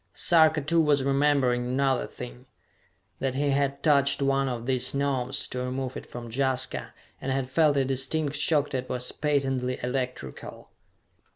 Sarka, 0.15 0.61
too, 0.61 0.81
was 0.81 1.03
remembering 1.03 1.63
another 1.63 2.07
thing: 2.07 2.47
that 3.19 3.35
he 3.35 3.51
had 3.51 3.83
touched 3.83 4.19
one 4.19 4.49
of 4.49 4.65
these 4.65 4.95
Gnomes, 4.95 5.47
to 5.49 5.59
remove 5.61 5.95
it 5.95 6.07
from 6.07 6.31
Jaska 6.31 6.91
and 7.21 7.31
had 7.31 7.47
felt 7.47 7.77
a 7.77 7.85
distinct 7.85 8.35
shock 8.35 8.71
that 8.71 8.89
was 8.89 9.11
patently 9.11 9.77
electrical! 9.83 10.71